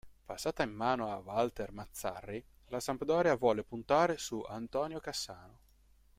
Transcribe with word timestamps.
Passata 0.25 0.63
in 0.63 0.71
mano 0.71 1.11
a 1.11 1.17
Walter 1.19 1.71
Mazzarri, 1.71 2.43
la 2.69 2.79
Sampdoria 2.79 3.35
volle 3.35 3.63
puntare 3.63 4.17
su 4.17 4.39
Antonio 4.49 4.99
Cassano. 4.99 5.59